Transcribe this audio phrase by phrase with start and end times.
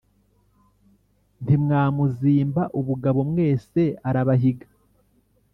[1.43, 4.67] Ntimwamuzimba ubugabo mwese arabahiga